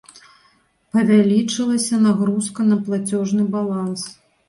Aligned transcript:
Павялічылася 0.95 2.01
нагрузка 2.07 2.61
на 2.73 2.81
плацежны 2.89 3.43
баланс. 3.61 4.01